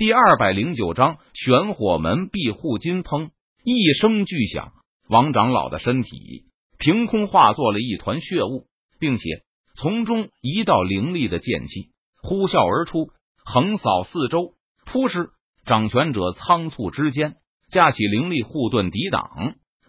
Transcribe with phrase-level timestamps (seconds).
[0.00, 3.04] 第二百零九章玄火门庇护金。
[3.04, 3.28] 砰！
[3.62, 4.72] 一声巨响，
[5.10, 6.46] 王长老的身体
[6.78, 8.64] 凭空化作了一团血雾，
[8.98, 9.42] 并且
[9.76, 11.90] 从中一道凌厉的剑气
[12.22, 13.10] 呼啸而出，
[13.44, 14.54] 横扫四周。
[14.86, 15.32] 扑哧！
[15.66, 17.34] 掌权者仓促之间
[17.70, 19.28] 架起灵力护盾抵挡，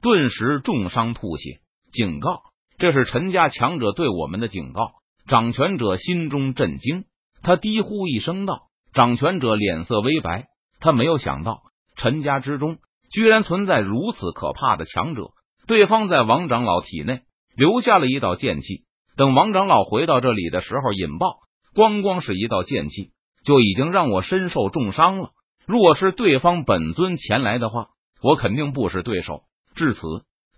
[0.01, 1.61] 顿时重伤吐血。
[1.93, 2.41] 警告！
[2.77, 4.91] 这是陈家强者对我们的警告。
[5.25, 7.05] 掌权者心中震惊，
[7.41, 8.63] 他低呼一声道
[8.93, 10.47] ：“掌权者脸色微白，
[10.79, 11.61] 他没有想到
[11.95, 12.77] 陈家之中
[13.09, 15.29] 居然存在如此可怕的强者。
[15.67, 17.21] 对方在王长老体内
[17.55, 18.83] 留下了一道剑气，
[19.15, 21.37] 等王长老回到这里的时候引爆，
[21.73, 23.11] 光光是一道剑气
[23.45, 25.29] 就已经让我身受重伤了。
[25.65, 27.87] 若是对方本尊前来的话，
[28.21, 29.43] 我肯定不是对手。
[29.75, 30.01] 至此，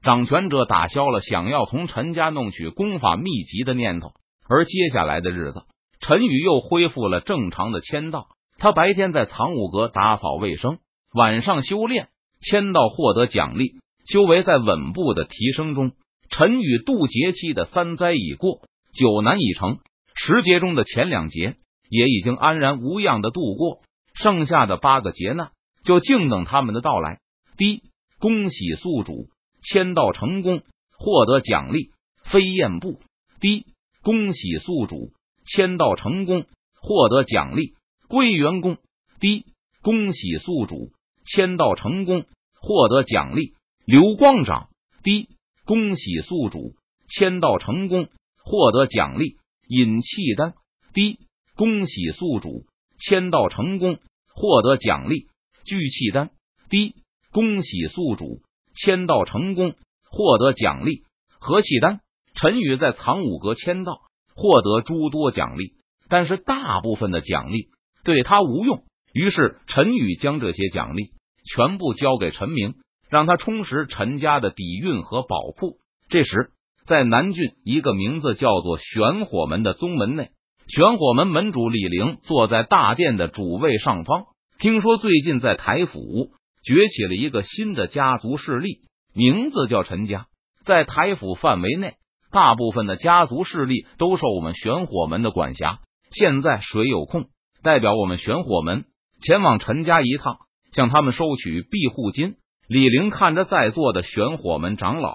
[0.01, 4.11] 掌权者打消了想要从陈家弄取功法秘籍的念头。”
[4.49, 5.63] 而接下来的日子，
[6.05, 8.27] 陈宇又恢复了正常的签到。
[8.57, 10.79] 他白天在藏武阁打扫卫生，
[11.13, 12.09] 晚上修炼
[12.41, 13.75] 签到，获得奖励。
[14.05, 15.93] 修为在稳步的提升中。
[16.29, 19.77] 陈宇渡劫期的三灾已过，九难已成，
[20.13, 21.55] 十劫中的前两劫
[21.89, 23.79] 也已经安然无恙的度过，
[24.13, 25.51] 剩下的八个劫难
[25.85, 27.19] 就静等他们的到来。
[27.55, 27.81] 第一，
[28.19, 29.29] 恭喜宿主
[29.61, 30.63] 签到成功，
[30.97, 31.91] 获得奖励
[32.25, 32.99] 飞燕步。
[33.39, 33.65] 第一。
[34.01, 35.13] 恭喜宿主
[35.45, 36.45] 签到成功，
[36.81, 37.73] 获得奖励
[38.07, 38.77] 归元功。
[39.19, 39.45] 第一，
[39.81, 40.91] 恭喜宿主
[41.25, 42.25] 签到成功，
[42.59, 43.53] 获得奖励
[43.85, 44.69] 流光掌。
[45.03, 45.29] 第一，
[45.65, 46.75] 恭喜宿主
[47.07, 48.07] 签到成功，
[48.43, 50.53] 获得奖励引气丹。
[50.93, 51.19] 第一，
[51.55, 52.65] 恭喜宿主
[52.97, 53.99] 签到成功，
[54.33, 55.27] 获得奖励
[55.65, 56.31] 聚气丹。
[56.69, 56.95] 第一，
[57.31, 58.41] 恭喜宿主
[58.75, 59.75] 签到成功，
[60.09, 61.03] 获得奖励
[61.39, 62.01] 和气丹。
[62.35, 64.01] 陈宇在藏武阁签到，
[64.35, 65.73] 获得诸多奖励，
[66.09, 67.67] 但是大部分的奖励
[68.03, 68.83] 对他无用。
[69.13, 71.11] 于是陈宇将这些奖励
[71.45, 72.75] 全部交给陈明，
[73.09, 75.77] 让他充实陈家的底蕴和宝库。
[76.09, 76.51] 这时，
[76.85, 80.31] 在南郡一个名字叫做玄火门的宗门内，
[80.67, 84.25] 玄火门门主李陵坐在大殿的主位上方。
[84.59, 86.31] 听说最近在台府
[86.63, 88.79] 崛起了一个新的家族势力，
[89.13, 90.25] 名字叫陈家，
[90.65, 91.95] 在台府范围内。
[92.33, 95.81] 大部分的家族势力都受我们玄火门的管辖。
[96.09, 97.25] 现在谁有空，
[97.61, 98.85] 代表我们玄火门
[99.21, 100.37] 前往陈家一趟，
[100.71, 102.33] 向他们收取庇护金。
[102.67, 105.13] 李玲看着在座的玄火门长老，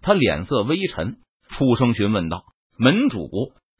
[0.00, 1.18] 他脸色微沉，
[1.50, 2.44] 出声询问道
[2.78, 3.28] ：“门主，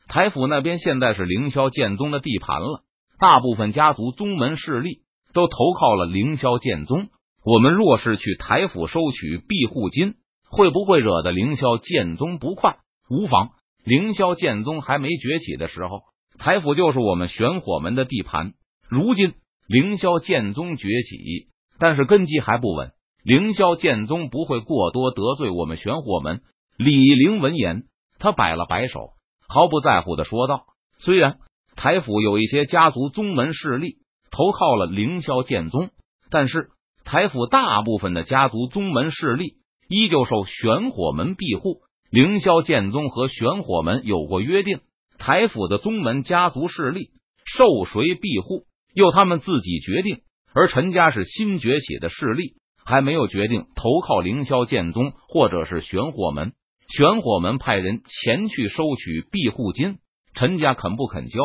[0.07, 2.83] 台府那边现在是凌霄剑宗的地盘了，
[3.19, 4.99] 大部分家族宗门势力
[5.33, 7.09] 都投靠了凌霄剑宗。
[7.43, 10.17] 我们若是去台府收取庇护金。”
[10.49, 12.79] 会不会惹得凌霄剑宗不快？
[13.09, 13.51] 无妨，
[13.85, 16.03] 凌霄剑宗还没崛起的时候，
[16.39, 18.55] 台府就是我们玄火门的地盘。
[18.89, 19.35] 如今
[19.67, 21.49] 凌霄剑宗崛起，
[21.79, 22.93] 但是根基还不稳，
[23.25, 26.43] 凌霄剑宗不会过多得罪我们玄火门。
[26.77, 27.85] 李陵闻言，
[28.19, 29.11] 他摆了摆手，
[29.49, 30.67] 毫不在乎的说道
[30.99, 31.39] ：“虽然
[31.75, 33.97] 台府有一些家族宗门势力
[34.31, 35.91] 投靠了凌霄剑宗，
[36.31, 36.71] 但是
[37.05, 39.57] 台府大部分的家族宗门势力。”
[39.89, 41.81] 依旧受玄火门庇护，
[42.11, 44.81] 凌霄剑宗和玄火门有过约定，
[45.19, 47.11] 台府的宗门家族势力
[47.45, 48.65] 受谁庇护，
[48.95, 50.21] 由他们自己决定。
[50.55, 52.55] 而陈家是新崛起的势力，
[52.85, 56.53] 还没有决定投靠凌霄剑宗或者是玄火门。
[56.89, 59.99] 玄火门派人前去收取庇护金，
[60.35, 61.39] 陈家肯不肯交，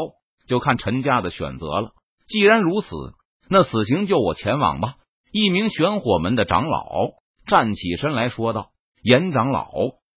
[0.48, 1.92] 就看陈家的选择了。
[2.28, 2.88] 既然如此，
[3.50, 4.96] 那此行就我前往吧。
[5.32, 7.21] 一名玄火门的长老。
[7.52, 8.70] 站起身来说道
[9.04, 9.68] ：“严长老，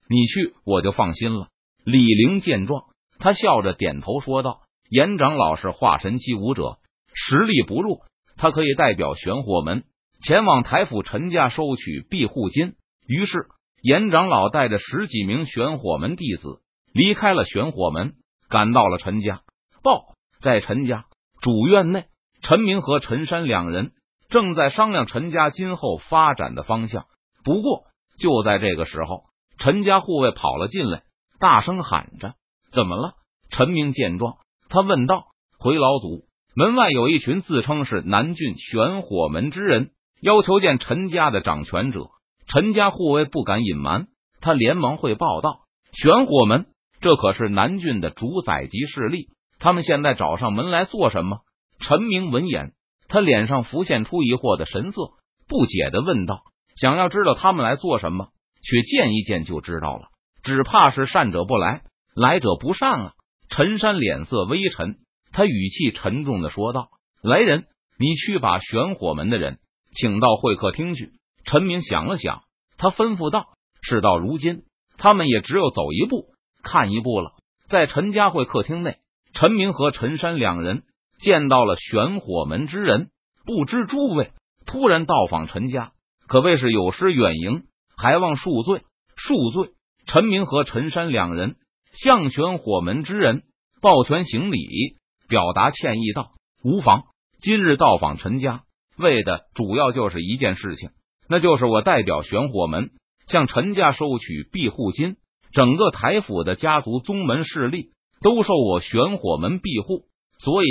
[0.08, 1.48] 你去我就放心了。”
[1.84, 2.84] 李陵见状，
[3.18, 6.78] 他笑着点头说道：“严长老是化神期武者，
[7.12, 8.06] 实力不弱，
[8.36, 9.82] 他可以代表玄火门
[10.22, 12.74] 前往台府陈家收取庇护金。”
[13.08, 13.48] 于是，
[13.82, 16.60] 严长老带着十几名玄火门弟子
[16.92, 18.14] 离开了玄火门，
[18.48, 19.40] 赶到了陈家。
[19.82, 21.06] 报，在陈家
[21.40, 22.04] 主院内，
[22.42, 23.90] 陈明和陈山两人
[24.28, 27.06] 正在商量陈家今后发展的方向。
[27.44, 27.84] 不过，
[28.18, 29.24] 就在这个时候，
[29.58, 31.02] 陈家护卫跑了进来，
[31.38, 32.34] 大声喊着
[32.72, 33.12] ：“怎么了？”
[33.50, 34.38] 陈明见状，
[34.68, 35.26] 他问道
[35.60, 36.24] ：“回老祖，
[36.56, 42.08] 门外有一群自称是南郡玄火门之人，要求见陈家的掌权者。”
[42.48, 44.08] 陈家护卫不敢隐瞒，
[44.40, 45.60] 他连忙汇报道
[45.92, 46.66] ：“玄火门，
[47.00, 51.40] 这可是南郡的主宰级势力，他们现在找上门来做什么？”
[51.80, 52.72] 陈明闻言，
[53.08, 55.12] 他脸上浮现出疑惑的神色，
[55.46, 56.42] 不解的问道。
[56.76, 58.28] 想要知道他们来做什么，
[58.62, 60.08] 却见一见就知道了。
[60.42, 61.82] 只怕是善者不来，
[62.14, 63.12] 来者不善啊！
[63.48, 64.96] 陈山脸色微沉，
[65.32, 66.88] 他语气沉重的说道
[67.22, 67.64] ：“来人，
[67.98, 69.58] 你去把玄火门的人
[69.94, 71.12] 请到会客厅去。
[71.44, 72.42] 陈明想了想，
[72.76, 73.46] 他吩咐道
[73.80, 74.64] ：“事到如今，
[74.98, 76.26] 他们也只有走一步
[76.62, 77.32] 看一步了。”
[77.68, 78.98] 在陈家会客厅内，
[79.32, 80.82] 陈明和陈山两人
[81.18, 83.08] 见到了玄火门之人。
[83.46, 84.32] 不知诸位
[84.66, 85.92] 突然到访陈家，
[86.26, 87.64] 可谓是有失远迎，
[87.96, 88.82] 还望恕罪。
[89.16, 89.72] 恕罪。
[90.06, 91.56] 陈明和陈山两人
[91.92, 93.42] 向玄火门之人
[93.80, 94.96] 抱拳行礼，
[95.28, 96.30] 表达歉意道
[96.62, 97.04] ：“无妨，
[97.40, 98.64] 今日到访陈家，
[98.98, 100.90] 为的主要就是一件事情。”
[101.26, 102.90] 那就是我代表玄火门
[103.26, 105.16] 向陈家收取庇护金，
[105.52, 110.04] 整个台府的家族宗门势力都受我玄火门庇护，
[110.38, 110.66] 所以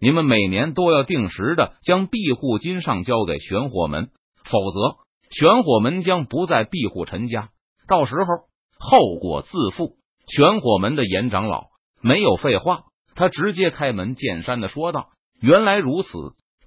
[0.00, 4.10] 你们每年都要定时的将庇护金上交给玄火门，
[4.50, 4.96] 否则
[5.30, 7.50] 玄火门将不再庇护陈家，
[7.88, 8.48] 到时候
[8.78, 9.96] 后果自负。
[10.26, 11.66] 玄火门的严长老
[12.00, 12.84] 没有废话，
[13.14, 15.10] 他直接开门见山的说道
[15.40, 16.08] ：“原来如此。”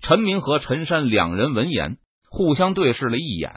[0.02, 1.98] 陈明和陈山两人闻言。
[2.32, 3.52] 互相对视了一眼，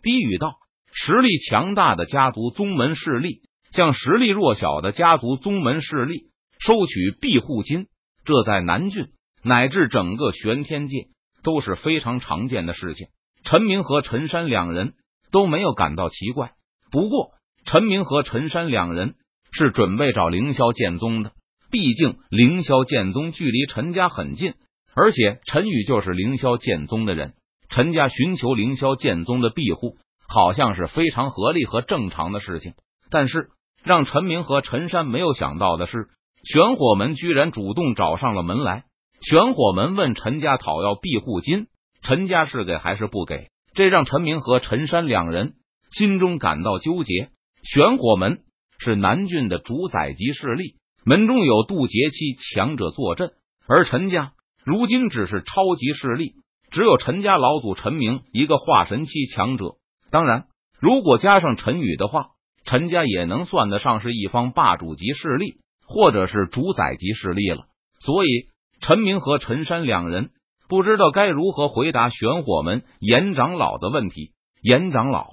[0.00, 0.54] 低语道
[0.94, 3.40] ：“实力强大的家族宗门势力
[3.72, 6.30] 向实力弱小的家族宗门势力
[6.60, 7.88] 收取庇护金，
[8.24, 9.08] 这在南郡
[9.42, 11.08] 乃至整个玄天界
[11.42, 13.08] 都是非常常见的事情。”
[13.44, 14.94] 陈明和陈山两人
[15.30, 16.52] 都没有感到奇怪。
[16.90, 17.30] 不过，
[17.64, 19.14] 陈明和陈山两人
[19.52, 21.32] 是准备找凌霄剑宗的，
[21.70, 24.54] 毕竟凌霄剑宗距离陈家很近，
[24.94, 27.34] 而且陈宇就是凌霄剑宗的人。
[27.68, 29.96] 陈家寻求凌霄剑宗的庇护，
[30.28, 32.74] 好像是非常合理和正常的事情。
[33.10, 33.48] 但是
[33.82, 36.08] 让陈明和陈山没有想到的是，
[36.44, 38.84] 玄火门居然主动找上了门来。
[39.22, 41.68] 玄火门问陈家讨要庇护金，
[42.02, 43.48] 陈家是给还是不给？
[43.74, 45.54] 这让陈明和陈山两人
[45.90, 47.30] 心中感到纠结。
[47.62, 48.40] 玄火门
[48.78, 53.30] 是南郡的主宰级势力，门中有渡劫期强者坐镇，
[53.68, 54.32] 而陈家
[54.64, 56.34] 如今只是超级势力。
[56.72, 59.76] 只有陈家老祖陈明一个化神期强者，
[60.10, 60.46] 当然，
[60.80, 62.30] 如果加上陈宇的话，
[62.64, 67.66] 陈家也能算得上是一方霸主级势力，或者是主宰级势力了。
[68.00, 68.48] 所以，
[68.80, 70.30] 陈明和陈山两人
[70.72, 74.32] 不知道该如何回答玄火门严长老的问题。
[74.62, 75.28] 严长老，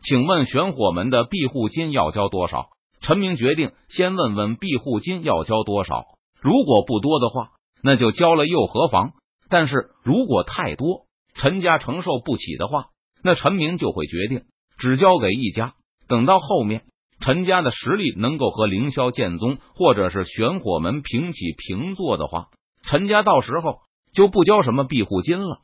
[0.00, 2.68] 请问玄火门的庇护金要交多少？
[3.02, 6.06] 陈明决定先问问庇护金要交多少，
[6.40, 7.50] 如果不多的话，
[7.82, 9.10] 那就交了又何妨？
[9.50, 12.86] 但是如果太多，陈家承受不起的话，
[13.22, 14.44] 那陈明就会决定
[14.78, 15.74] 只交给一家。
[16.08, 16.84] 等到后面
[17.20, 22.46] 陈家的实力能够和凌霄剑宗或者是玄火门平起平坐的话，
[22.84, 23.80] 陈家到时候
[24.18, 25.60] 就不交什么庇护金了。